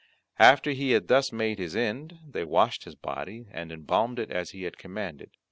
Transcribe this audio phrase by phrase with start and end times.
[0.39, 4.49] After he had thus made his end they washed his body and embalmed it as
[4.49, 5.29] he had commanded.